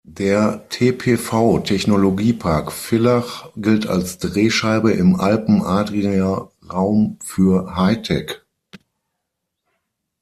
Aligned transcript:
Der 0.03 0.67
tpv 0.69 1.59
Technologiepark 1.59 2.71
Villach 2.71 3.51
gilt 3.55 3.85
als 3.85 4.17
Drehscheibe 4.17 4.93
im 4.93 5.19
Alpen-Adria-Raum 5.19 7.19
für 7.23 7.75
High-Tech. 7.75 8.41